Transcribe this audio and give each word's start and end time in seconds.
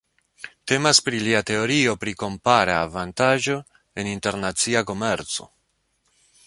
Temas 0.69 0.99
pri 1.09 1.19
lia 1.25 1.41
teorio 1.49 1.93
pri 2.05 2.13
kompara 2.23 2.79
avantaĝo 2.87 3.59
en 4.05 4.11
internacia 4.15 4.85
komerco. 4.93 5.49